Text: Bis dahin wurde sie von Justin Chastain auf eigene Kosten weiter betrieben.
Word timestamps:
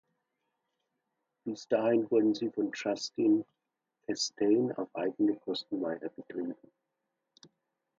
Bis 1.45 1.67
dahin 1.67 2.09
wurde 2.09 2.33
sie 2.33 2.49
von 2.49 2.71
Justin 2.73 3.45
Chastain 4.07 4.71
auf 4.71 4.89
eigene 4.95 5.35
Kosten 5.35 5.79
weiter 5.79 6.09
betrieben. 6.09 6.55